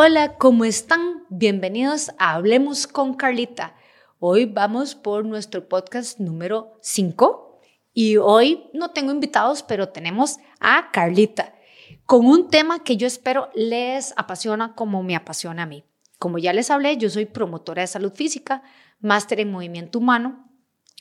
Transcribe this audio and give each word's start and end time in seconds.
Hola, 0.00 0.36
¿cómo 0.36 0.64
están? 0.64 1.24
Bienvenidos 1.28 2.12
a 2.18 2.34
Hablemos 2.34 2.86
con 2.86 3.14
Carlita. 3.14 3.74
Hoy 4.20 4.44
vamos 4.44 4.94
por 4.94 5.24
nuestro 5.24 5.68
podcast 5.68 6.20
número 6.20 6.78
5 6.82 7.58
y 7.94 8.16
hoy 8.16 8.70
no 8.72 8.92
tengo 8.92 9.10
invitados, 9.10 9.64
pero 9.64 9.88
tenemos 9.88 10.36
a 10.60 10.92
Carlita 10.92 11.52
con 12.06 12.26
un 12.26 12.48
tema 12.48 12.84
que 12.84 12.96
yo 12.96 13.08
espero 13.08 13.50
les 13.56 14.14
apasiona 14.16 14.76
como 14.76 15.02
me 15.02 15.16
apasiona 15.16 15.64
a 15.64 15.66
mí. 15.66 15.82
Como 16.20 16.38
ya 16.38 16.52
les 16.52 16.70
hablé, 16.70 16.96
yo 16.96 17.10
soy 17.10 17.26
promotora 17.26 17.80
de 17.80 17.88
salud 17.88 18.12
física, 18.14 18.62
máster 19.00 19.40
en 19.40 19.50
movimiento 19.50 19.98
humano. 19.98 20.48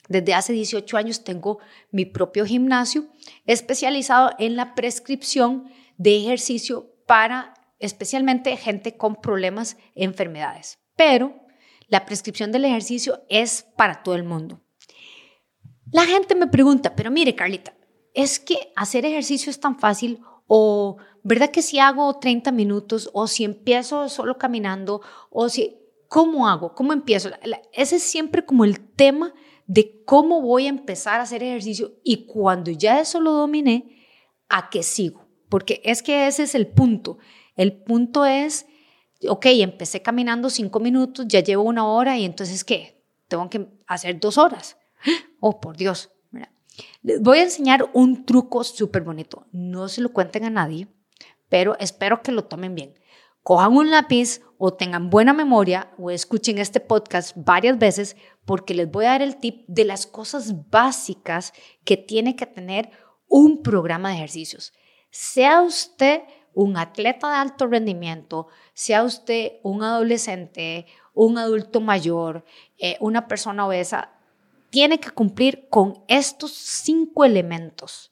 Desde 0.10 0.34
hace 0.34 0.54
18 0.54 0.98
años 0.98 1.24
tengo 1.24 1.60
mi 1.92 2.06
propio 2.06 2.48
gimnasio 2.48 3.06
especializado 3.46 4.32
en 4.40 4.56
la 4.56 4.74
prescripción 4.74 5.66
de 5.98 6.18
ejercicio 6.18 6.96
para 7.06 7.54
especialmente 7.80 8.56
gente 8.58 8.98
con 8.98 9.16
problemas, 9.16 9.78
enfermedades. 9.96 10.80
Pero 10.96 11.36
la 11.88 12.06
prescripción 12.06 12.52
del 12.52 12.66
ejercicio 12.66 13.24
es 13.30 13.66
para 13.76 14.04
todo 14.04 14.16
el 14.16 14.24
mundo. 14.24 14.62
La 15.92 16.06
gente 16.06 16.36
me 16.36 16.48
pregunta, 16.48 16.96
pero 16.96 17.12
mire 17.12 17.36
Carlita, 17.36 17.74
¿es 18.14 18.40
que 18.40 18.74
hacer 18.76 19.06
ejercicio 19.06 19.50
es 19.50 19.60
tan 19.60 19.80
fácil 19.80 20.20
o 20.48 20.98
verdad 21.24 21.52
que 21.52 21.62
si 21.62 21.80
hago 21.80 22.20
30 22.20 22.52
minutos 22.52 23.10
o 23.14 23.28
si 23.28 23.44
empiezo 23.44 24.10
solo 24.10 24.38
caminando 24.38 25.02
o 25.30 25.50
si, 25.50 25.78
¿cómo 26.08 26.48
hago? 26.48 26.74
¿Cómo 26.74 26.94
empiezo? 26.94 27.30
Ese 27.74 27.98
es 27.98 28.04
siempre 28.04 28.46
como 28.46 28.66
el 28.66 28.80
tema 28.80 29.34
de 29.66 30.04
cómo 30.06 30.42
voy 30.42 30.66
a 30.66 30.70
empezar 30.70 31.20
a 31.20 31.24
hacer 31.24 31.44
ejercicio 31.44 31.94
y 32.04 32.26
cuando 32.26 32.72
ya 32.72 33.00
eso 33.00 33.20
lo 33.20 33.34
dominé, 33.34 34.06
¿a 34.48 34.70
qué 34.70 34.84
sigo? 34.84 35.28
Porque 35.50 35.82
es 35.84 36.02
que 36.02 36.28
ese 36.28 36.44
es 36.44 36.56
el 36.56 36.68
punto. 36.68 37.18
El 37.58 37.74
punto 37.74 38.26
es, 38.26 38.68
ok, 39.28 39.48
empecé 39.48 40.02
caminando 40.02 40.50
cinco 40.50 40.80
minutos, 40.80 41.26
ya 41.28 41.42
llevo 41.42 41.64
una 41.64 41.86
hora 41.86 42.18
y 42.18 42.24
entonces, 42.24 42.64
¿qué? 42.64 43.04
Tengo 43.28 43.50
que 43.50 43.68
hacer 43.88 44.20
dos 44.20 44.38
horas. 44.38 44.78
Oh, 45.40 45.62
por 45.62 45.78
Dios. 45.78 46.10
Les 47.04 47.22
voy 47.22 47.40
a 47.40 47.44
enseñar 47.44 47.90
un 47.94 48.26
truco 48.26 48.64
súper 48.64 49.04
bonito. 49.04 49.46
No 49.52 49.88
se 49.88 50.02
lo 50.02 50.12
cuenten 50.12 50.46
a 50.46 50.50
nadie, 50.50 50.88
pero 51.50 51.78
espero 51.80 52.22
que 52.22 52.32
lo 52.32 52.46
tomen 52.46 52.76
bien. 52.76 52.96
Cojan 53.44 53.74
un 53.74 53.92
lápiz 53.92 54.42
o 54.58 54.74
tengan 54.74 55.10
buena 55.10 55.34
memoria 55.34 55.92
o 55.98 56.12
escuchen 56.12 56.58
este 56.58 56.80
podcast 56.80 57.34
varias 57.36 57.78
veces 57.78 58.18
porque 58.46 58.74
les 58.74 58.92
voy 58.92 59.06
a 59.06 59.12
dar 59.12 59.22
el 59.22 59.38
tip 59.38 59.64
de 59.68 59.86
las 59.86 60.06
cosas 60.06 60.70
básicas 60.70 61.54
que 61.86 61.98
tiene 61.98 62.36
que 62.36 62.46
tener 62.46 62.90
un 63.28 63.62
programa 63.62 64.10
de 64.10 64.16
ejercicios. 64.16 64.74
Sea 65.12 65.62
usted 65.62 66.22
un 66.58 66.76
atleta 66.76 67.30
de 67.30 67.36
alto 67.36 67.68
rendimiento, 67.68 68.48
sea 68.74 69.04
usted 69.04 69.60
un 69.62 69.84
adolescente, 69.84 70.88
un 71.14 71.38
adulto 71.38 71.82
mayor, 71.82 72.46
eh, 72.80 72.98
una 73.00 73.28
persona 73.28 73.68
obesa, 73.68 74.10
tiene 74.72 75.00
que 75.00 75.12
cumplir 75.12 75.70
con 75.70 76.04
estos 76.08 76.54
cinco 76.54 77.26
elementos. 77.26 78.12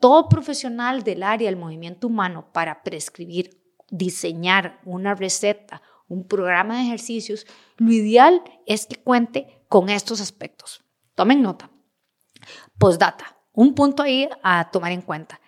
Todo 0.00 0.28
profesional 0.28 1.02
del 1.02 1.22
área 1.22 1.48
del 1.48 1.58
movimiento 1.58 2.08
humano 2.08 2.52
para 2.52 2.82
prescribir, 2.82 3.58
diseñar 3.88 4.78
una 4.84 5.14
receta, 5.14 5.80
un 6.08 6.28
programa 6.28 6.76
de 6.76 6.82
ejercicios, 6.82 7.46
lo 7.78 7.90
ideal 7.90 8.42
es 8.66 8.84
que 8.84 8.96
cuente 8.96 9.64
con 9.68 9.88
estos 9.88 10.20
aspectos. 10.20 10.84
Tomen 11.14 11.40
nota. 11.40 11.70
Postdata, 12.76 13.34
un 13.52 13.74
punto 13.74 14.02
ahí 14.02 14.28
a 14.42 14.70
tomar 14.70 14.92
en 14.92 15.00
cuenta. 15.00 15.40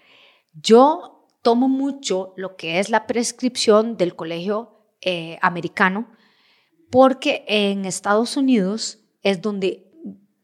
Yo 0.54 1.13
tomo 1.44 1.68
mucho 1.68 2.34
lo 2.36 2.56
que 2.56 2.80
es 2.80 2.90
la 2.90 3.06
prescripción 3.06 3.96
del 3.96 4.16
colegio 4.16 4.80
eh, 5.00 5.38
americano, 5.42 6.08
porque 6.90 7.44
en 7.46 7.84
Estados 7.84 8.36
Unidos 8.36 8.98
es 9.22 9.40
donde 9.40 9.92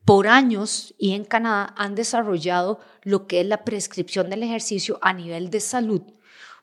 por 0.05 0.29
años 0.29 0.95
y 0.99 1.15
en 1.15 1.25
Canadá 1.25 1.75
han 1.77 1.97
desarrollado 1.97 2.79
lo 3.03 3.27
que 3.27 3.41
es 3.41 3.47
la 3.47 3.65
prescripción 3.65 4.31
del 4.31 4.45
ejercicio 4.45 5.01
a 5.03 5.13
nivel 5.13 5.51
de 5.51 5.59
salud 5.59 6.03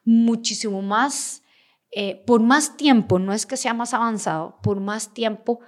muchísimo 0.07 0.81
más, 0.81 1.43
eh, 1.91 2.23
por 2.25 2.41
más 2.41 2.77
tiempo, 2.77 3.19
no 3.19 3.33
es 3.33 3.45
que 3.45 3.57
sea 3.57 3.73
más 3.73 3.93
avanzado, 3.93 4.57
por 4.63 4.79
más 4.79 5.13
tiempo 5.13 5.59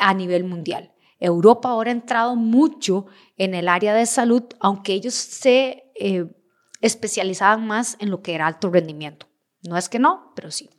a 0.00 0.14
nivel 0.14 0.44
mundial. 0.44 0.92
Europa 1.18 1.70
ahora 1.70 1.90
ha 1.90 1.94
entrado 1.94 2.36
mucho 2.36 3.06
en 3.36 3.52
el 3.52 3.68
área 3.68 3.92
de 3.92 4.06
salud, 4.06 4.44
aunque 4.60 4.92
ellos 4.92 5.14
se 5.14 5.90
eh, 5.96 6.24
especializaban 6.80 7.66
más 7.66 7.96
en 8.00 8.10
lo 8.10 8.22
que 8.22 8.34
era 8.34 8.46
alto 8.46 8.70
rendimiento. 8.70 9.26
No 9.62 9.76
es 9.76 9.88
que 9.88 9.98
no, 9.98 10.32
pero 10.34 10.50
sí. 10.50 10.70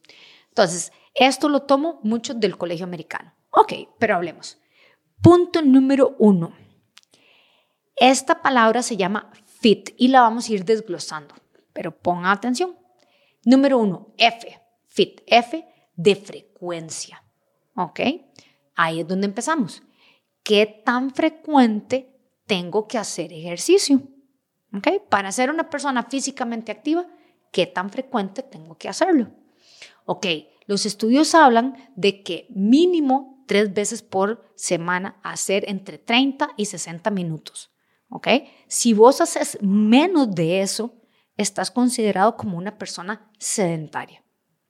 Entonces, 0.50 0.92
esto 1.14 1.50
lo 1.50 1.64
tomo 1.64 2.00
mucho 2.04 2.34
del 2.34 2.58
colegio 2.58 2.86
americano. 2.86 3.34
Ok, 3.52 3.74
pero 4.00 4.16
hablemos. 4.16 4.58
Punto 5.22 5.62
número 5.62 6.16
uno. 6.20 6.56
Esta 7.96 8.42
palabra 8.42 8.82
se 8.82 8.98
llama 8.98 9.32
fit 9.46 9.92
y 9.98 10.08
la 10.08 10.22
vamos 10.22 10.50
a 10.50 10.54
ir 10.54 10.66
desglosando, 10.66 11.36
pero 11.74 11.96
pongan 11.96 12.32
atención. 12.32 12.76
Número 13.44 13.78
uno, 13.78 14.14
F, 14.18 14.60
fit, 14.88 15.22
F 15.28 15.66
de 15.96 16.16
frecuencia. 16.16 17.24
¿Ok? 17.76 18.00
Ahí 18.76 19.02
es 19.02 19.08
donde 19.08 19.28
empezamos. 19.28 19.84
¿Qué 20.44 20.66
tan 20.66 21.12
frecuente 21.12 22.20
tengo 22.48 22.88
que 22.88 22.98
hacer 22.98 23.32
ejercicio? 23.32 24.02
Para 25.10 25.32
ser 25.32 25.50
una 25.50 25.70
persona 25.70 26.04
físicamente 26.04 26.72
activa, 26.72 27.06
¿qué 27.52 27.68
tan 27.68 27.90
frecuente 27.90 28.42
tengo 28.44 28.78
que 28.78 28.90
hacerlo? 28.90 29.32
Ok, 30.06 30.26
los 30.66 30.86
estudios 30.86 31.36
hablan 31.36 31.76
de 31.96 32.24
que 32.24 32.48
mínimo 32.50 33.44
tres 33.48 33.74
veces 33.74 34.02
por 34.02 34.46
semana 34.56 35.20
hacer 35.24 35.70
entre 35.70 35.98
30 35.98 36.52
y 36.56 36.66
60 36.66 37.12
minutos. 37.12 37.72
¿Ok? 38.10 38.28
Si 38.68 38.94
vos 38.94 39.20
haces 39.20 39.58
menos 39.62 40.34
de 40.34 40.62
eso, 40.62 40.94
estás 41.38 41.72
considerado 41.72 42.38
como 42.38 42.58
una 42.58 42.78
persona 42.78 43.30
sedentaria. 43.40 44.24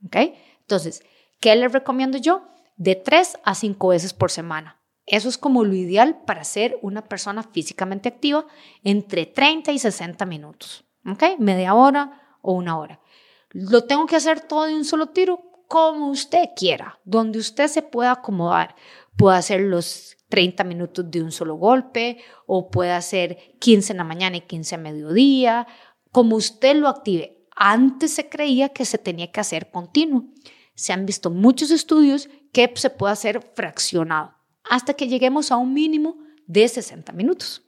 ¿Ok? 0.05 0.15
Entonces, 0.61 1.03
¿qué 1.39 1.55
les 1.55 1.71
recomiendo 1.71 2.17
yo? 2.17 2.47
De 2.75 2.95
tres 2.95 3.37
a 3.43 3.53
cinco 3.53 3.89
veces 3.89 4.13
por 4.13 4.31
semana. 4.31 4.80
Eso 5.11 5.27
es 5.27 5.37
como 5.37 5.65
lo 5.65 5.73
ideal 5.73 6.21
para 6.25 6.45
ser 6.45 6.79
una 6.81 7.03
persona 7.03 7.43
físicamente 7.43 8.07
activa 8.07 8.45
entre 8.81 9.25
30 9.25 9.73
y 9.73 9.77
60 9.77 10.25
minutos. 10.25 10.85
¿Ok? 11.05 11.37
Media 11.37 11.73
hora 11.73 12.37
o 12.41 12.53
una 12.53 12.79
hora. 12.79 13.01
Lo 13.49 13.83
tengo 13.83 14.05
que 14.05 14.15
hacer 14.15 14.39
todo 14.39 14.67
de 14.67 14.73
un 14.73 14.85
solo 14.85 15.07
tiro, 15.07 15.41
como 15.67 16.09
usted 16.09 16.51
quiera, 16.55 16.97
donde 17.03 17.39
usted 17.39 17.67
se 17.67 17.81
pueda 17.81 18.13
acomodar. 18.13 18.73
Puede 19.17 19.37
hacer 19.37 19.59
los 19.59 20.15
30 20.29 20.63
minutos 20.63 21.11
de 21.11 21.21
un 21.21 21.33
solo 21.33 21.55
golpe 21.55 22.23
o 22.45 22.71
puede 22.71 22.93
hacer 22.93 23.37
15 23.59 23.91
en 23.91 23.97
la 23.97 24.05
mañana 24.05 24.37
y 24.37 24.41
15 24.41 24.75
a 24.75 24.77
mediodía, 24.77 25.67
como 26.13 26.37
usted 26.37 26.77
lo 26.77 26.87
active. 26.87 27.37
Antes 27.53 28.13
se 28.13 28.29
creía 28.29 28.69
que 28.69 28.85
se 28.85 28.97
tenía 28.97 29.29
que 29.29 29.41
hacer 29.41 29.71
continuo. 29.71 30.29
Se 30.73 30.93
han 30.93 31.05
visto 31.05 31.29
muchos 31.29 31.69
estudios 31.69 32.29
que 32.53 32.71
se 32.75 32.89
puede 32.89 33.11
hacer 33.11 33.41
fraccionado 33.55 34.39
hasta 34.69 34.93
que 34.93 35.07
lleguemos 35.07 35.51
a 35.51 35.57
un 35.57 35.73
mínimo 35.73 36.17
de 36.47 36.67
60 36.67 37.11
minutos. 37.13 37.63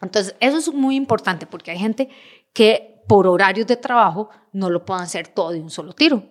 Entonces, 0.00 0.34
eso 0.40 0.58
es 0.58 0.72
muy 0.72 0.96
importante 0.96 1.46
porque 1.46 1.70
hay 1.70 1.78
gente 1.78 2.08
que 2.52 3.02
por 3.08 3.26
horarios 3.26 3.66
de 3.66 3.76
trabajo 3.76 4.30
no 4.52 4.70
lo 4.70 4.84
pueden 4.84 5.04
hacer 5.04 5.28
todo 5.28 5.50
de 5.50 5.60
un 5.60 5.70
solo 5.70 5.92
tiro. 5.92 6.28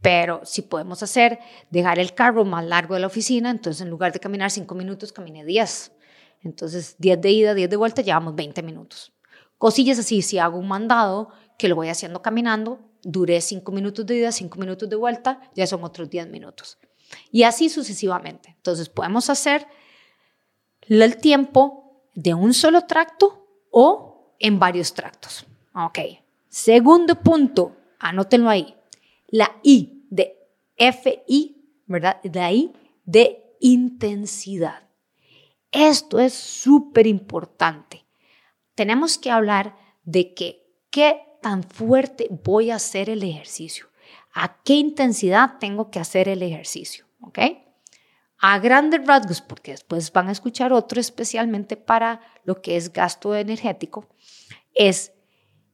Pero 0.00 0.40
si 0.44 0.62
podemos 0.62 1.02
hacer, 1.02 1.38
dejar 1.70 1.98
el 2.00 2.14
carro 2.14 2.44
más 2.44 2.64
largo 2.64 2.94
de 2.94 3.00
la 3.00 3.06
oficina, 3.06 3.50
entonces 3.50 3.80
en 3.82 3.90
lugar 3.90 4.12
de 4.12 4.18
caminar 4.18 4.50
5 4.50 4.74
minutos, 4.74 5.12
camine 5.12 5.44
10. 5.44 5.92
Entonces, 6.42 6.96
10 6.98 7.20
de 7.20 7.30
ida, 7.30 7.54
10 7.54 7.70
de 7.70 7.76
vuelta, 7.76 8.02
llevamos 8.02 8.34
20 8.34 8.62
minutos. 8.62 9.12
Cosillas 9.58 10.00
así, 10.00 10.22
si 10.22 10.38
hago 10.38 10.58
un 10.58 10.66
mandado 10.66 11.28
que 11.56 11.68
lo 11.68 11.76
voy 11.76 11.88
haciendo 11.88 12.20
caminando, 12.20 12.80
duré 13.02 13.40
5 13.40 13.70
minutos 13.70 14.04
de 14.04 14.16
ida, 14.16 14.32
5 14.32 14.58
minutos 14.58 14.88
de 14.88 14.96
vuelta, 14.96 15.40
ya 15.54 15.68
son 15.68 15.84
otros 15.84 16.10
10 16.10 16.28
minutos. 16.28 16.78
Y 17.30 17.44
así 17.44 17.68
sucesivamente. 17.68 18.54
Entonces 18.56 18.88
podemos 18.88 19.30
hacer 19.30 19.66
el 20.82 21.16
tiempo 21.18 22.02
de 22.14 22.34
un 22.34 22.54
solo 22.54 22.82
tracto 22.82 23.46
o 23.70 24.34
en 24.38 24.58
varios 24.58 24.94
tractos. 24.94 25.46
Ok. 25.74 25.98
Segundo 26.48 27.16
punto, 27.16 27.76
anótenlo 27.98 28.50
ahí. 28.50 28.74
La 29.28 29.56
I 29.62 30.04
de 30.10 30.36
FI, 30.76 31.82
¿verdad? 31.86 32.20
La 32.22 32.52
I 32.52 32.72
de 33.04 33.56
intensidad. 33.60 34.88
Esto 35.70 36.18
es 36.18 36.34
súper 36.34 37.06
importante. 37.06 38.04
Tenemos 38.74 39.16
que 39.16 39.30
hablar 39.30 39.76
de 40.04 40.34
que 40.34 40.66
qué 40.90 41.22
tan 41.40 41.62
fuerte 41.62 42.28
voy 42.44 42.70
a 42.70 42.76
hacer 42.76 43.08
el 43.08 43.22
ejercicio 43.22 43.91
a 44.32 44.62
qué 44.62 44.74
intensidad 44.74 45.58
tengo 45.58 45.90
que 45.90 45.98
hacer 46.00 46.28
el 46.28 46.42
ejercicio, 46.42 47.06
¿ok? 47.20 47.38
A 48.38 48.58
grandes 48.58 49.06
rasgos, 49.06 49.40
porque 49.40 49.72
después 49.72 50.12
van 50.12 50.28
a 50.28 50.32
escuchar 50.32 50.72
otro 50.72 51.00
especialmente 51.00 51.76
para 51.76 52.20
lo 52.44 52.60
que 52.60 52.76
es 52.76 52.92
gasto 52.92 53.36
energético, 53.36 54.08
es 54.74 55.12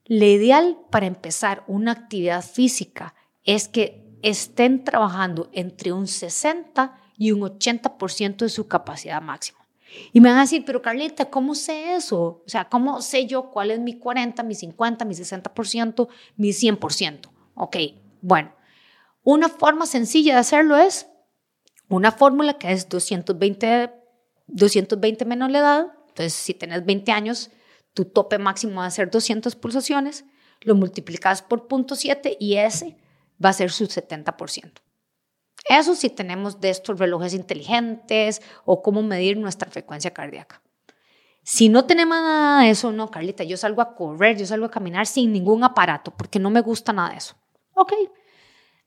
lo 0.05 0.25
ideal 0.25 0.78
para 0.90 1.06
empezar 1.06 1.64
una 1.66 1.93
actividad 1.93 2.43
física 2.43 3.14
es 3.44 3.69
que 3.69 4.08
estén 4.22 4.84
trabajando 4.84 5.49
entre 5.52 5.93
un 5.93 6.06
60 6.06 6.99
y 7.16 7.32
un 7.32 7.40
80% 7.40 8.37
de 8.37 8.49
su 8.49 8.69
capacidad 8.69 9.20
máxima. 9.22 9.58
Y 10.12 10.20
me 10.20 10.28
van 10.28 10.38
a 10.38 10.43
decir, 10.43 10.64
pero 10.66 10.82
Carlita, 10.82 11.26
¿cómo 11.26 11.55
sé 11.55 11.94
eso? 11.94 12.43
O 12.44 12.49
sea, 12.49 12.69
¿cómo 12.69 13.00
sé 13.00 13.26
yo 13.26 13.50
cuál 13.50 13.70
es 13.70 13.81
mi 13.81 13.99
40, 13.99 14.43
mi 14.43 14.55
50, 14.55 15.05
mi 15.05 15.14
60%, 15.14 16.08
mi 16.37 16.50
100%? 16.50 17.31
Ok, 17.55 17.76
bueno, 18.20 18.55
una 19.23 19.49
forma 19.49 19.87
sencilla 19.87 20.35
de 20.35 20.41
hacerlo 20.41 20.76
es 20.76 21.06
una 21.88 22.12
fórmula 22.12 22.55
que 22.55 22.73
es 22.73 22.88
220, 22.88 23.91
220 24.47 25.25
menos 25.25 25.50
la 25.50 25.59
edad. 25.59 25.87
Entonces, 26.09 26.32
si 26.32 26.55
tenés 26.55 26.85
20 26.85 27.12
años, 27.12 27.50
tu 27.94 28.05
tope 28.05 28.38
máximo 28.38 28.81
va 28.81 28.87
a 28.87 28.91
ser 28.91 29.11
200 29.11 29.56
pulsaciones, 29.56 30.25
lo 30.61 30.75
multiplicas 30.75 31.43
por 31.43 31.69
0.7 31.69 32.37
y 32.38 32.56
ese 32.56 32.97
va 33.43 33.50
a 33.50 33.55
ser 33.55 33.70
su 33.70 33.87
70%. 33.87 34.81
Eso 35.69 35.94
si 35.94 36.09
tenemos 36.09 36.61
de 36.61 36.70
estos 36.70 36.99
relojes 36.99 37.35
inteligentes 37.35 38.43
o 38.65 38.82
cómo 38.82 39.03
medir 39.03 39.37
nuestra 39.37 39.70
frecuencia 39.70 40.12
cardíaca. 40.12 40.62
Si 41.43 41.69
no 41.69 41.87
tenemos 41.87 42.17
nada 42.17 42.62
de 42.62 42.70
eso, 42.70 42.93
no, 42.93 43.11
Carlita, 43.11 43.43
yo 43.43 43.56
salgo 43.56 43.81
a 43.81 43.94
correr, 43.94 44.37
yo 44.37 44.47
salgo 44.47 44.67
a 44.67 44.70
caminar 44.70 45.06
sin 45.06 45.32
ningún 45.32 45.65
aparato 45.65 46.11
porque 46.11 46.38
no 46.38 46.50
me 46.50 46.61
gusta 46.61 46.93
nada 46.93 47.11
de 47.11 47.17
eso. 47.17 47.37
Ok, 47.81 47.93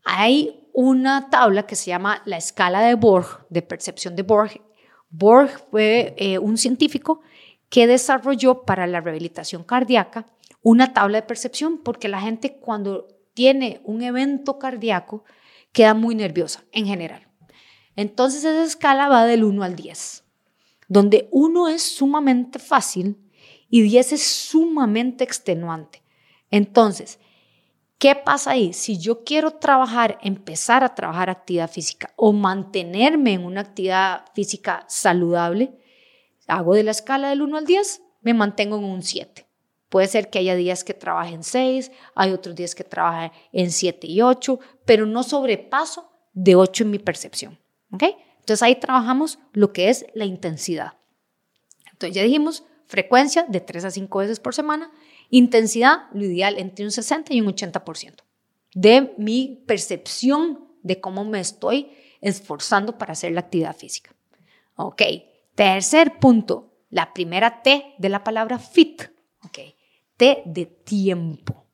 hay 0.04 0.68
una 0.74 1.30
tabla 1.30 1.66
que 1.66 1.78
se 1.78 1.92
llama 1.92 2.22
la 2.26 2.36
escala 2.36 2.82
de 2.82 2.96
Borg, 2.96 3.46
de 3.50 3.62
percepción 3.62 4.18
de 4.18 4.24
Borg. 4.24 4.62
Borg 5.10 5.50
fue 5.72 6.14
eh, 6.18 6.40
un 6.40 6.58
científico 6.58 7.22
que 7.70 7.88
desarrolló 7.88 8.64
para 8.64 8.88
la 8.88 9.00
rehabilitación 9.00 9.64
cardíaca 9.64 10.26
una 10.62 10.94
tabla 10.94 11.22
de 11.22 11.26
percepción 11.26 11.78
porque 11.78 12.10
la 12.10 12.20
gente 12.20 12.58
cuando 12.60 13.08
tiene 13.34 13.80
un 13.86 14.02
evento 14.02 14.60
cardíaco 14.60 15.24
queda 15.72 15.94
muy 15.94 16.14
nerviosa 16.14 16.66
en 16.74 16.86
general. 16.86 17.26
Entonces 17.96 18.44
esa 18.44 18.66
escala 18.66 19.08
va 19.08 19.24
del 19.24 19.46
1 19.46 19.64
al 19.64 19.78
10, 19.78 20.26
donde 20.90 21.30
1 21.32 21.70
es 21.70 21.82
sumamente 21.82 22.60
fácil 22.60 23.16
y 23.70 23.84
10 23.84 24.12
es 24.12 24.24
sumamente 24.24 25.24
extenuante. 25.24 26.04
Entonces, 26.50 27.20
¿qué 28.02 28.16
pasa 28.16 28.52
ahí? 28.52 28.74
Si 28.74 28.98
yo 28.98 29.24
quiero 29.24 29.52
trabajar, 29.52 30.18
empezar 30.24 30.84
a 30.84 30.96
trabajar 30.96 31.30
actividad 31.30 31.70
física 31.70 32.12
o 32.16 32.34
mantenerme 32.34 33.34
en 33.34 33.46
una 33.46 33.62
actividad 33.62 34.26
física 34.34 34.84
saludable, 34.88 35.78
hago 36.48 36.74
de 36.74 36.82
la 36.82 36.92
escala 36.92 37.30
del 37.30 37.44
1 37.44 37.58
al 37.60 37.66
10, 37.68 38.02
me 38.22 38.34
mantengo 38.34 38.78
en 38.78 38.86
un 38.86 39.04
7. 39.04 39.46
Puede 39.88 40.08
ser 40.08 40.32
que 40.32 40.40
haya 40.40 40.56
días 40.56 40.84
que 40.84 40.96
trabaje 40.96 41.36
en 41.36 41.44
6, 41.44 41.92
hay 42.16 42.32
otros 42.32 42.56
días 42.56 42.74
que 42.74 42.84
trabaje 42.84 43.32
en 43.52 43.70
7 43.70 44.08
y 44.08 44.24
8, 44.24 44.60
pero 44.84 45.06
no 45.06 45.22
sobrepaso 45.22 46.12
de 46.34 46.56
8 46.56 46.86
en 46.86 46.90
mi 46.90 46.98
percepción. 46.98 47.60
¿Ok? 47.94 48.04
Entonces 48.40 48.64
ahí 48.64 48.78
trabajamos 48.78 49.38
lo 49.54 49.74
que 49.74 49.90
es 49.90 50.08
la 50.16 50.26
intensidad. 50.26 50.94
Entonces 51.92 52.16
ya 52.16 52.24
dijimos 52.24 52.64
frecuencia 52.88 53.46
de 53.48 53.62
3 53.62 53.86
a 53.86 53.92
5 53.92 54.18
veces 54.18 54.40
por 54.40 54.56
semana, 54.56 54.92
intensidad 55.32 56.04
lo 56.14 56.24
ideal 56.24 56.60
entre 56.60 56.86
un 56.86 56.92
60 56.92 57.34
y 57.34 57.42
un 57.42 57.48
80% 57.48 58.24
de 58.74 59.14
mi 59.18 59.64
percepción 59.66 60.68
de 60.84 61.02
cómo 61.02 61.26
me 61.26 61.40
estoy 61.40 61.92
esforzando 62.22 62.98
para 62.98 63.14
hacer 63.14 63.32
la 63.32 63.42
actividad 63.42 63.76
física. 63.76 64.16
Ok, 64.76 65.02
tercer 65.56 66.20
punto, 66.20 66.72
la 66.90 67.14
primera 67.14 67.64
T 67.64 67.96
de 67.98 68.10
la 68.10 68.24
palabra 68.24 68.60
fit. 68.60 69.04
Ok, 69.44 69.60
de 70.46 70.66
tiempo. 70.66 71.66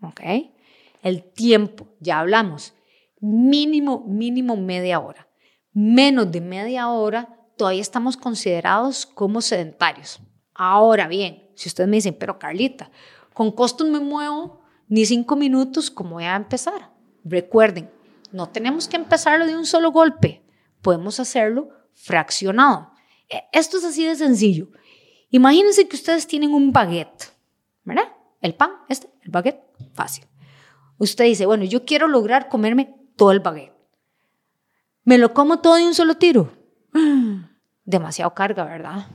¿Ok? 0.00 0.20
El 1.02 1.22
tiempo, 1.22 1.86
ya 2.00 2.18
hablamos, 2.18 2.74
mínimo, 3.20 4.04
mínimo 4.06 4.56
media 4.56 5.00
hora. 5.00 5.28
Menos 5.72 6.32
de 6.32 6.40
media 6.40 6.88
hora, 6.88 7.38
todavía 7.56 7.82
estamos 7.82 8.16
considerados 8.16 9.06
como 9.06 9.40
sedentarios. 9.40 10.20
Ahora 10.54 11.08
bien, 11.08 11.43
si 11.54 11.68
ustedes 11.68 11.88
me 11.88 11.96
dicen, 11.96 12.16
pero 12.18 12.38
Carlita, 12.38 12.90
con 13.32 13.52
costos 13.52 13.88
me 13.88 14.00
muevo 14.00 14.62
ni 14.88 15.06
cinco 15.06 15.36
minutos, 15.36 15.90
¿cómo 15.90 16.16
voy 16.16 16.24
a 16.24 16.36
empezar? 16.36 16.90
Recuerden, 17.24 17.90
no 18.32 18.48
tenemos 18.48 18.88
que 18.88 18.96
empezarlo 18.96 19.46
de 19.46 19.56
un 19.56 19.66
solo 19.66 19.92
golpe, 19.92 20.42
podemos 20.82 21.20
hacerlo 21.20 21.68
fraccionado. 21.94 22.92
E, 23.28 23.44
esto 23.52 23.78
es 23.78 23.84
así 23.84 24.04
de 24.04 24.16
sencillo. 24.16 24.68
Imagínense 25.30 25.88
que 25.88 25.96
ustedes 25.96 26.26
tienen 26.26 26.52
un 26.52 26.72
baguette 26.72 27.34
¿verdad? 27.84 28.08
El 28.40 28.54
pan, 28.54 28.70
este, 28.88 29.08
el 29.22 29.30
baguette, 29.30 29.62
fácil. 29.92 30.24
Usted 30.98 31.24
dice, 31.24 31.46
bueno, 31.46 31.64
yo 31.64 31.84
quiero 31.84 32.08
lograr 32.08 32.48
comerme 32.48 32.94
todo 33.16 33.32
el 33.32 33.40
baguette. 33.40 33.74
¿Me 35.04 35.18
lo 35.18 35.34
como 35.34 35.60
todo 35.60 35.76
de 35.76 35.86
un 35.86 35.94
solo 35.94 36.16
tiro? 36.16 36.52
Demasiado 37.84 38.34
carga, 38.34 38.64
¿verdad? 38.64 39.06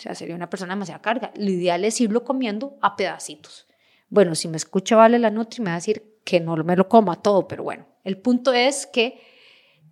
O 0.00 0.02
sea, 0.02 0.14
sería 0.14 0.34
una 0.34 0.48
persona 0.48 0.72
demasiada 0.72 1.02
carga. 1.02 1.30
Lo 1.36 1.50
ideal 1.50 1.84
es 1.84 2.00
irlo 2.00 2.24
comiendo 2.24 2.78
a 2.80 2.96
pedacitos. 2.96 3.66
Bueno, 4.08 4.34
si 4.34 4.48
me 4.48 4.56
escucha 4.56 4.96
Vale 4.96 5.18
la 5.18 5.30
Nutri, 5.30 5.62
me 5.62 5.68
va 5.68 5.74
a 5.74 5.76
decir 5.76 6.16
que 6.24 6.40
no 6.40 6.56
me 6.56 6.74
lo 6.74 6.88
coma 6.88 7.20
todo, 7.20 7.46
pero 7.46 7.64
bueno, 7.64 7.86
el 8.02 8.16
punto 8.16 8.54
es 8.54 8.86
que 8.86 9.20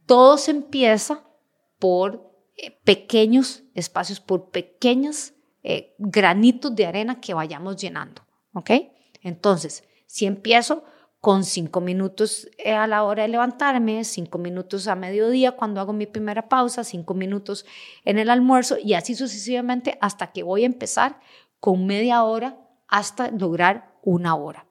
todo 0.06 0.38
se 0.38 0.52
empieza 0.52 1.24
por 1.78 2.32
eh, 2.56 2.70
pequeños 2.84 3.64
espacios, 3.74 4.18
por 4.18 4.48
pequeñas 4.48 5.34
eh, 5.62 5.94
granitos 5.98 6.74
de 6.74 6.86
arena 6.86 7.20
que 7.20 7.34
vayamos 7.34 7.76
llenando, 7.76 8.22
¿ok? 8.54 8.70
Entonces, 9.20 9.84
si 10.06 10.24
empiezo 10.24 10.84
con 11.20 11.44
cinco 11.44 11.80
minutos 11.80 12.48
eh, 12.58 12.74
a 12.74 12.86
la 12.86 13.02
hora 13.02 13.22
de 13.22 13.28
levantarme, 13.28 14.04
cinco 14.04 14.38
minutos 14.38 14.86
a 14.86 14.94
mediodía 14.94 15.52
cuando 15.52 15.80
hago 15.80 15.92
mi 15.92 16.06
primera 16.06 16.48
pausa, 16.48 16.84
cinco 16.84 17.14
minutos 17.14 17.66
en 18.04 18.18
el 18.18 18.30
almuerzo 18.30 18.76
y 18.82 18.94
así 18.94 19.14
sucesivamente 19.14 19.98
hasta 20.00 20.32
que 20.32 20.42
voy 20.42 20.62
a 20.62 20.66
empezar 20.66 21.20
con 21.60 21.86
media 21.86 22.22
hora 22.22 22.58
hasta 22.86 23.30
lograr 23.30 23.98
una 24.02 24.34
hora. 24.36 24.66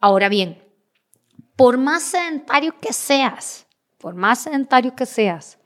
Ahora 0.00 0.28
bien, 0.28 0.62
por 1.56 1.76
más 1.78 2.02
sedentario 2.02 2.78
que 2.80 2.92
seas, 2.92 3.66
por 3.98 4.14
más 4.14 4.42
sedentario 4.42 4.94
que 4.94 5.06
seas, 5.06 5.58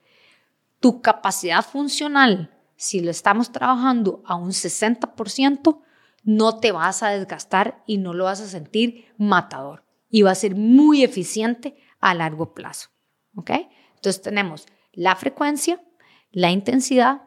tu 0.81 1.03
capacidad 1.03 1.65
funcional 1.65 2.51
si 2.83 2.99
lo 2.99 3.13
estamos 3.13 3.53
trabajando 3.53 4.25
a 4.27 4.35
un 4.35 4.51
60%, 4.51 5.83
no 6.23 6.59
te 6.59 6.73
vas 6.73 7.03
a 7.03 7.11
desgastar 7.11 7.83
y 7.87 7.99
no 7.99 8.15
lo 8.15 8.25
vas 8.25 8.41
a 8.41 8.47
sentir 8.47 9.13
matador. 9.19 9.85
Y 10.09 10.23
va 10.23 10.31
a 10.31 10.37
ser 10.37 10.55
muy 10.55 11.03
eficiente 11.03 11.77
a 12.01 12.15
largo 12.15 12.55
plazo. 12.55 12.91
¿Ok? 13.35 13.51
Entonces 13.97 14.23
tenemos 14.23 14.67
la 14.93 15.17
frecuencia, 15.17 15.83
la 16.31 16.51
intensidad, 16.51 17.23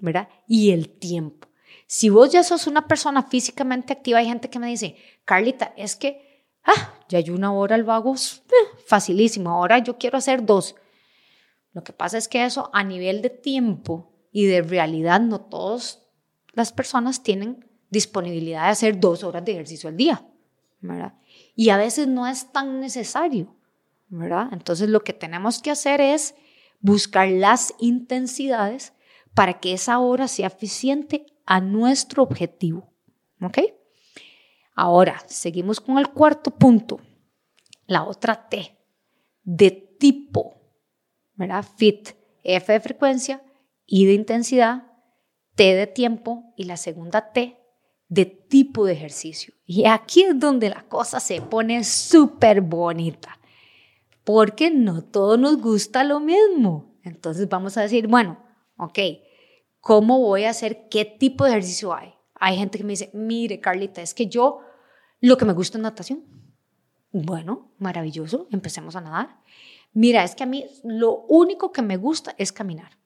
¿verdad? 0.00 0.28
Y 0.46 0.70
el 0.70 0.88
tiempo. 0.88 1.48
Si 1.86 2.08
vos 2.08 2.30
ya 2.30 2.42
sos 2.42 2.66
una 2.66 2.86
persona 2.86 3.24
físicamente 3.24 3.92
activa, 3.92 4.18
hay 4.20 4.26
gente 4.26 4.48
que 4.48 4.58
me 4.58 4.68
dice, 4.68 4.96
Carlita, 5.24 5.74
es 5.76 5.96
que 5.96 6.46
ah, 6.64 6.94
ya 7.08 7.18
hay 7.18 7.30
una 7.30 7.52
hora 7.52 7.74
al 7.74 7.84
vago, 7.84 8.14
eh, 8.14 8.78
facilísimo, 8.86 9.50
ahora 9.50 9.78
yo 9.78 9.98
quiero 9.98 10.18
hacer 10.18 10.44
dos. 10.44 10.76
Lo 11.72 11.84
que 11.84 11.92
pasa 11.92 12.18
es 12.18 12.28
que 12.28 12.44
eso 12.44 12.70
a 12.72 12.84
nivel 12.84 13.22
de 13.22 13.30
tiempo 13.30 14.12
y 14.32 14.46
de 14.46 14.62
realidad 14.62 15.20
no 15.20 15.40
todas 15.40 16.02
las 16.52 16.72
personas 16.72 17.22
tienen 17.22 17.69
disponibilidad 17.90 18.64
de 18.64 18.70
hacer 18.70 19.00
dos 19.00 19.24
horas 19.24 19.44
de 19.44 19.52
ejercicio 19.52 19.88
al 19.88 19.96
día, 19.96 20.24
¿verdad? 20.80 21.14
Y 21.54 21.70
a 21.70 21.76
veces 21.76 22.08
no 22.08 22.26
es 22.26 22.50
tan 22.52 22.80
necesario, 22.80 23.56
¿verdad? 24.08 24.48
Entonces 24.52 24.88
lo 24.88 25.00
que 25.00 25.12
tenemos 25.12 25.60
que 25.60 25.70
hacer 25.70 26.00
es 26.00 26.34
buscar 26.80 27.28
las 27.28 27.74
intensidades 27.78 28.94
para 29.34 29.60
que 29.60 29.72
esa 29.72 29.98
hora 29.98 30.28
sea 30.28 30.46
eficiente 30.46 31.26
a 31.44 31.60
nuestro 31.60 32.22
objetivo, 32.22 32.92
¿ok? 33.42 33.58
Ahora, 34.74 35.22
seguimos 35.26 35.80
con 35.80 35.98
el 35.98 36.08
cuarto 36.08 36.52
punto, 36.52 37.00
la 37.86 38.04
otra 38.04 38.48
T, 38.48 38.78
de 39.42 39.70
tipo, 39.70 40.62
¿verdad? 41.34 41.64
Fit, 41.76 42.10
F 42.42 42.72
de 42.72 42.80
frecuencia, 42.80 43.42
I 43.86 44.06
de 44.06 44.14
intensidad, 44.14 44.86
T 45.54 45.74
de 45.74 45.86
tiempo 45.86 46.54
y 46.56 46.64
la 46.64 46.76
segunda 46.76 47.32
T 47.32 47.59
de 48.10 48.26
tipo 48.26 48.84
de 48.84 48.92
ejercicio. 48.92 49.54
Y 49.64 49.86
aquí 49.86 50.24
es 50.24 50.38
donde 50.38 50.68
la 50.68 50.82
cosa 50.82 51.20
se 51.20 51.40
pone 51.40 51.82
súper 51.84 52.60
bonita, 52.60 53.38
porque 54.24 54.70
no 54.70 55.02
todos 55.02 55.38
nos 55.38 55.56
gusta 55.56 56.04
lo 56.04 56.20
mismo. 56.20 56.96
Entonces 57.02 57.48
vamos 57.48 57.78
a 57.78 57.82
decir, 57.82 58.08
bueno, 58.08 58.38
ok, 58.76 58.98
¿cómo 59.80 60.18
voy 60.18 60.44
a 60.44 60.50
hacer? 60.50 60.88
¿Qué 60.90 61.04
tipo 61.04 61.44
de 61.44 61.50
ejercicio 61.52 61.94
hay? 61.94 62.12
Hay 62.34 62.56
gente 62.56 62.78
que 62.78 62.84
me 62.84 62.92
dice, 62.92 63.10
mire 63.14 63.60
Carlita, 63.60 64.02
es 64.02 64.12
que 64.12 64.26
yo 64.26 64.60
lo 65.20 65.38
que 65.38 65.44
me 65.44 65.52
gusta 65.52 65.78
es 65.78 65.82
natación. 65.82 66.24
Bueno, 67.12 67.72
maravilloso, 67.78 68.48
empecemos 68.50 68.96
a 68.96 69.00
nadar. 69.00 69.40
Mira, 69.92 70.24
es 70.24 70.34
que 70.34 70.42
a 70.42 70.46
mí 70.46 70.66
lo 70.82 71.22
único 71.28 71.70
que 71.70 71.82
me 71.82 71.96
gusta 71.96 72.34
es 72.38 72.52
caminar. 72.52 72.98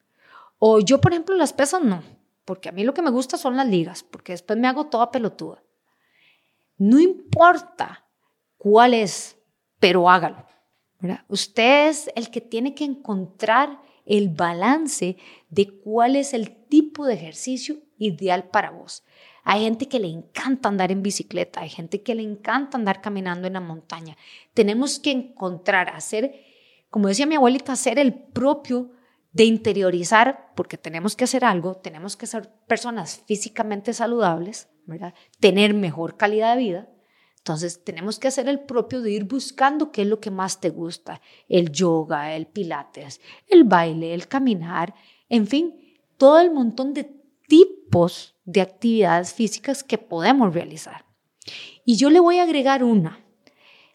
O 0.59 0.81
yo, 0.81 1.01
por 1.01 1.13
ejemplo, 1.13 1.35
las 1.37 1.53
pesas 1.53 1.83
no, 1.83 2.03
porque 2.45 2.69
a 2.69 2.73
mí 2.73 2.85
lo 2.85 2.95
que 2.95 3.03
me 3.03 3.11
gusta 3.11 3.37
son 3.37 3.57
las 3.57 3.67
ligas, 3.67 4.03
porque 4.03 4.33
después 4.33 4.59
me 4.59 4.69
hago 4.69 4.87
toda 4.87 5.11
pelotuda. 5.11 5.63
No 6.77 6.99
importa 6.99 8.07
cuál 8.57 8.95
es, 8.95 9.39
pero 9.79 10.09
hágalo. 10.11 10.47
Usted 11.29 11.89
es 11.89 12.11
el 12.15 12.31
que 12.31 12.41
tiene 12.41 12.75
que 12.75 12.85
encontrar 12.85 13.81
el 14.07 14.29
balance 14.31 15.17
de 15.51 15.79
cuál 15.81 16.17
es 16.17 16.35
el 16.35 16.51
tipo 16.67 17.07
de 17.07 17.15
ejercicio 17.15 17.77
ideal 17.99 18.49
para 18.49 18.71
vos. 18.71 19.05
Hay 19.45 19.63
gente 19.63 19.87
que 19.87 20.01
le 20.01 20.09
encanta 20.09 20.71
andar 20.71 20.91
en 20.91 21.03
bicicleta, 21.03 21.61
hay 21.61 21.69
gente 21.69 22.03
que 22.03 22.15
le 22.15 22.23
encanta 22.23 22.79
andar 22.79 23.03
caminando 23.03 23.47
en 23.47 23.53
la 23.53 23.61
montaña. 23.61 24.17
Tenemos 24.55 24.99
que 24.99 25.11
encontrar, 25.11 25.91
hacer, 25.91 26.35
como 26.89 27.09
decía 27.09 27.27
mi 27.27 27.35
abuelita, 27.35 27.73
hacer 27.73 27.99
el 27.99 28.15
propio 28.15 28.91
de 29.35 29.45
interiorizar, 29.45 30.53
porque 30.55 30.79
tenemos 30.79 31.17
que 31.17 31.25
hacer 31.25 31.45
algo, 31.45 31.75
tenemos 31.75 32.17
que 32.17 32.27
ser 32.27 32.49
personas 32.69 33.21
físicamente 33.27 33.93
saludables, 33.93 34.69
¿verdad? 34.87 35.13
tener 35.41 35.75
mejor 35.75 36.17
calidad 36.17 36.55
de 36.55 36.63
vida. 36.63 36.89
Entonces 37.39 37.85
tenemos 37.85 38.19
que 38.21 38.29
hacer 38.29 38.49
el 38.49 38.61
propio 38.61 39.03
de 39.03 39.11
ir 39.11 39.25
buscando 39.25 39.91
qué 39.91 40.03
es 40.03 40.09
lo 40.09 40.21
que 40.21 40.31
más 40.31 40.61
te 40.61 40.71
gusta, 40.71 41.21
el 41.49 41.73
yoga, 41.73 42.35
el 42.35 42.47
pilates, 42.47 43.21
el 43.49 43.65
baile, 43.65 44.15
el 44.15 44.29
caminar, 44.29 44.95
en 45.29 45.49
fin, 45.49 45.99
todo 46.17 46.39
el 46.39 46.53
montón 46.53 46.95
de 46.95 47.13
tipos 47.49 48.37
de 48.45 48.61
actividades 48.61 49.35
físicas 49.35 49.83
que 49.83 49.99
podemos 49.99 50.55
realizar. 50.55 51.05
Y 51.85 51.97
yo 51.97 52.09
le 52.09 52.21
voy 52.21 52.39
a 52.39 52.45
agregar 52.45 52.85
una. 52.85 53.19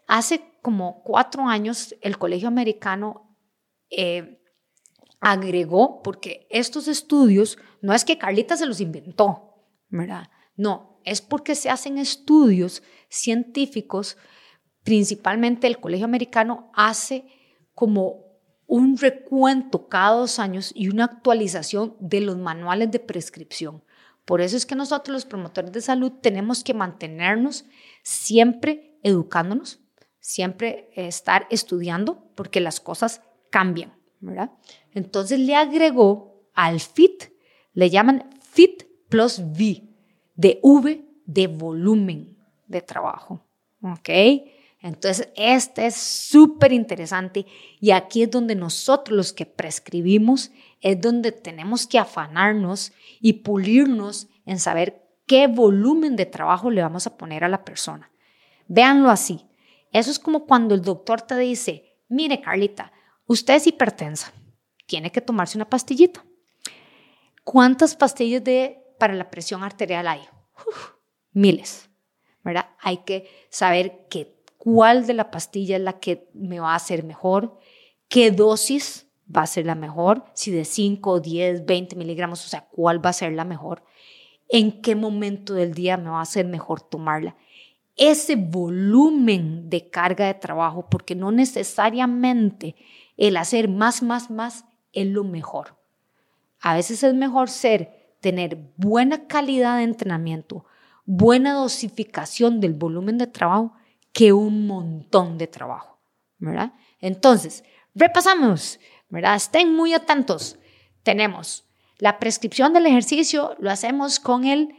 Hace 0.05 0.41
como 0.61 1.01
cuatro 1.01 1.47
años 1.47 1.95
el 2.01 2.17
Colegio 2.17 2.49
Americano 2.49 3.37
eh, 3.89 4.38
agregó, 5.19 6.01
porque 6.01 6.47
estos 6.49 6.87
estudios 6.87 7.57
no 7.81 7.93
es 7.93 8.05
que 8.05 8.17
Carlita 8.17 8.55
se 8.57 8.65
los 8.65 8.79
inventó, 8.79 9.55
¿verdad? 9.89 10.29
No, 10.55 10.99
es 11.03 11.21
porque 11.21 11.55
se 11.55 11.69
hacen 11.69 11.97
estudios 11.97 12.83
científicos, 13.09 14.17
principalmente 14.83 15.67
el 15.67 15.79
Colegio 15.79 16.05
Americano 16.05 16.71
hace 16.73 17.25
como 17.73 18.29
un 18.65 18.97
recuento 18.97 19.87
cada 19.87 20.11
dos 20.11 20.37
años 20.37 20.71
y 20.75 20.89
una 20.89 21.05
actualización 21.05 21.95
de 21.99 22.21
los 22.21 22.37
manuales 22.37 22.91
de 22.91 22.99
prescripción. 22.99 23.83
Por 24.25 24.41
eso 24.41 24.55
es 24.55 24.67
que 24.67 24.75
nosotros 24.75 25.11
los 25.11 25.25
promotores 25.25 25.71
de 25.71 25.81
salud 25.81 26.11
tenemos 26.21 26.63
que 26.63 26.75
mantenernos 26.75 27.65
siempre 28.03 28.99
educándonos, 29.01 29.79
siempre 30.19 30.91
estar 30.95 31.47
estudiando, 31.49 32.31
porque 32.35 32.59
las 32.59 32.79
cosas 32.79 33.23
cambian, 33.49 33.97
¿verdad? 34.19 34.51
Entonces 34.93 35.39
le 35.39 35.55
agregó 35.55 36.49
al 36.53 36.79
FIT, 36.79 37.31
le 37.73 37.89
llaman 37.89 38.29
FIT 38.41 38.85
plus 39.07 39.39
V, 39.39 39.83
de 40.35 40.59
V 40.61 41.05
de 41.25 41.47
volumen 41.47 42.37
de 42.67 42.81
trabajo. 42.81 43.45
¿Ok? 43.81 44.09
Entonces, 44.81 45.29
este 45.35 45.87
es 45.87 45.95
súper 45.95 46.71
interesante 46.71 47.45
y 47.81 47.91
aquí 47.91 48.23
es 48.23 48.31
donde 48.31 48.55
nosotros 48.55 49.15
los 49.15 49.33
que 49.33 49.45
prescribimos, 49.45 50.51
es 50.79 50.99
donde 51.01 51.33
tenemos 51.33 51.85
que 51.85 51.99
afanarnos 51.99 52.93
y 53.19 53.33
pulirnos 53.33 54.29
en 54.45 54.59
saber 54.59 55.05
qué 55.25 55.47
volumen 55.47 56.15
de 56.15 56.25
trabajo 56.25 56.71
le 56.71 56.81
vamos 56.81 57.05
a 57.07 57.17
poner 57.17 57.43
a 57.43 57.49
la 57.49 57.65
persona. 57.65 58.09
Véanlo 58.67 59.09
así. 59.09 59.45
Eso 59.91 60.11
es 60.11 60.19
como 60.19 60.45
cuando 60.45 60.75
el 60.75 60.81
doctor 60.81 61.21
te 61.21 61.37
dice, 61.37 61.97
mire 62.07 62.39
Carlita, 62.39 62.93
usted 63.25 63.55
es 63.55 63.67
hipertensa 63.67 64.31
tiene 64.89 65.11
que 65.11 65.21
tomarse 65.21 65.57
una 65.57 65.69
pastillita. 65.69 66.25
¿Cuántas 67.43 67.95
pastillas 67.95 68.43
de, 68.43 68.83
para 68.97 69.13
la 69.13 69.29
presión 69.29 69.63
arterial 69.63 70.07
hay? 70.07 70.21
miles, 71.31 71.89
¿verdad? 72.43 72.69
Hay 72.81 72.97
que 72.97 73.29
saber 73.49 74.07
que, 74.09 74.35
cuál 74.57 75.07
de 75.07 75.13
la 75.13 75.31
pastilla 75.31 75.77
es 75.77 75.81
la 75.81 75.99
que 75.99 76.29
me 76.33 76.59
va 76.59 76.73
a 76.73 76.75
hacer 76.75 77.03
mejor, 77.03 77.57
qué 78.07 78.31
dosis 78.31 79.07
va 79.33 79.43
a 79.43 79.47
ser 79.47 79.65
la 79.65 79.75
mejor, 79.75 80.25
si 80.33 80.51
de 80.51 80.65
5, 80.65 81.19
10, 81.19 81.65
20 81.65 81.95
miligramos, 81.95 82.45
o 82.45 82.49
sea, 82.49 82.67
cuál 82.69 83.03
va 83.03 83.11
a 83.11 83.13
ser 83.13 83.31
la 83.33 83.45
mejor, 83.45 83.83
en 84.49 84.81
qué 84.81 84.95
momento 84.95 85.53
del 85.53 85.73
día 85.73 85.97
me 85.97 86.09
va 86.09 86.21
a 86.21 86.25
ser 86.25 86.45
mejor 86.45 86.81
tomarla. 86.81 87.35
Ese 87.95 88.35
volumen 88.35 89.69
de 89.69 89.89
carga 89.89 90.25
de 90.25 90.33
trabajo, 90.33 90.89
porque 90.89 91.15
no 91.15 91.31
necesariamente 91.31 92.75
el 93.17 93.37
hacer 93.37 93.69
más, 93.69 94.01
más, 94.01 94.31
más 94.31 94.65
es 94.93 95.07
lo 95.07 95.23
mejor. 95.23 95.77
A 96.61 96.75
veces 96.75 97.03
es 97.03 97.13
mejor 97.13 97.49
ser, 97.49 98.15
tener 98.19 98.57
buena 98.75 99.27
calidad 99.27 99.77
de 99.77 99.83
entrenamiento, 99.83 100.65
buena 101.05 101.53
dosificación 101.53 102.59
del 102.59 102.73
volumen 102.73 103.17
de 103.17 103.27
trabajo 103.27 103.73
que 104.11 104.33
un 104.33 104.67
montón 104.67 105.37
de 105.37 105.47
trabajo, 105.47 105.99
¿verdad? 106.37 106.73
Entonces, 106.99 107.63
repasamos, 107.95 108.79
¿verdad? 109.09 109.35
Estén 109.35 109.73
muy 109.73 109.93
atentos. 109.93 110.57
Tenemos 111.03 111.65
la 111.97 112.19
prescripción 112.19 112.73
del 112.73 112.85
ejercicio, 112.85 113.55
lo 113.59 113.71
hacemos 113.71 114.19
con 114.19 114.45
el 114.45 114.75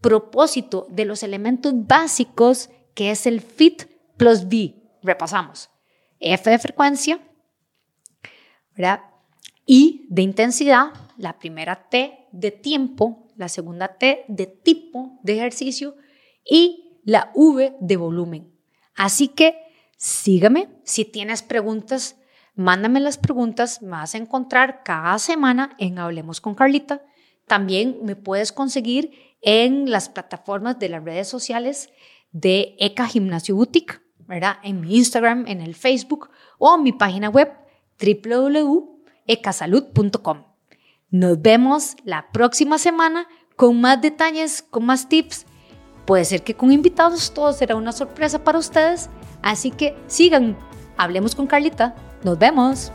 propósito 0.00 0.86
de 0.90 1.04
los 1.04 1.22
elementos 1.22 1.72
básicos 1.74 2.70
que 2.94 3.10
es 3.10 3.26
el 3.26 3.40
FIT 3.40 3.84
plus 4.16 4.48
B. 4.48 4.74
Repasamos. 5.02 5.70
F 6.20 6.50
de 6.50 6.58
frecuencia, 6.58 7.20
¿verdad? 8.76 9.00
Y 9.64 10.06
de 10.08 10.22
intensidad, 10.22 10.92
la 11.16 11.38
primera 11.38 11.88
T 11.88 12.26
de 12.32 12.50
tiempo, 12.50 13.28
la 13.36 13.48
segunda 13.48 13.96
T 13.96 14.24
de 14.28 14.46
tipo 14.46 15.18
de 15.22 15.34
ejercicio 15.34 15.96
y 16.44 16.98
la 17.04 17.30
V 17.34 17.76
de 17.80 17.96
volumen. 17.96 18.52
Así 18.94 19.28
que 19.28 19.56
sígame, 19.96 20.68
si 20.84 21.04
tienes 21.04 21.42
preguntas, 21.42 22.16
mándame 22.54 23.00
las 23.00 23.18
preguntas, 23.18 23.82
me 23.82 23.90
vas 23.90 24.14
a 24.14 24.18
encontrar 24.18 24.82
cada 24.84 25.18
semana 25.18 25.76
en 25.78 25.98
Hablemos 25.98 26.40
con 26.40 26.54
Carlita. 26.54 27.02
También 27.46 27.98
me 28.02 28.16
puedes 28.16 28.52
conseguir 28.52 29.12
en 29.40 29.90
las 29.90 30.08
plataformas 30.08 30.78
de 30.78 30.88
las 30.88 31.04
redes 31.04 31.28
sociales 31.28 31.90
de 32.32 32.76
ECA 32.78 33.06
Gimnasio 33.06 33.56
Boutique, 33.56 34.00
¿verdad? 34.26 34.56
En 34.62 34.80
mi 34.80 34.96
Instagram, 34.96 35.46
en 35.46 35.60
el 35.60 35.74
Facebook 35.74 36.30
o 36.58 36.76
en 36.76 36.82
mi 36.82 36.92
página 36.92 37.28
web 37.28 37.52
www 38.00 38.91
ecasalud.com. 39.26 40.44
Nos 41.10 41.42
vemos 41.42 41.96
la 42.04 42.30
próxima 42.32 42.78
semana 42.78 43.28
con 43.56 43.80
más 43.80 44.00
detalles, 44.00 44.62
con 44.62 44.86
más 44.86 45.08
tips. 45.08 45.46
Puede 46.06 46.24
ser 46.24 46.42
que 46.42 46.54
con 46.54 46.72
invitados 46.72 47.32
todo 47.32 47.52
será 47.52 47.76
una 47.76 47.92
sorpresa 47.92 48.42
para 48.42 48.58
ustedes, 48.58 49.08
así 49.42 49.70
que 49.70 49.96
sigan, 50.06 50.56
hablemos 50.96 51.34
con 51.34 51.46
Carlita. 51.46 51.94
Nos 52.24 52.38
vemos. 52.38 52.92